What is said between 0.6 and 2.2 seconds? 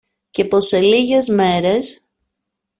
σε λίγες μέρες